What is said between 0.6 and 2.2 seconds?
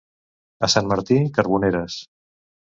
A Sant Martí, carboneres.